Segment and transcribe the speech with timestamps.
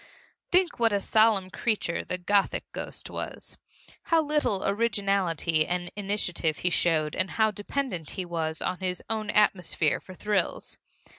[0.51, 3.59] Think what a solemn creature the Gothic ghost was!
[4.05, 9.29] How little originality and initiative he showed and how dependent he was on his own
[9.29, 10.79] atmosphere for thrills!